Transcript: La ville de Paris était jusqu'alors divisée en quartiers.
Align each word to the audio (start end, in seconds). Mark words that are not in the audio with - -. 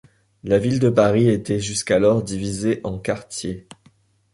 La 0.43 0.57
ville 0.57 0.79
de 0.79 0.89
Paris 0.89 1.29
était 1.29 1.59
jusqu'alors 1.59 2.23
divisée 2.23 2.81
en 2.83 2.97
quartiers. 2.97 3.67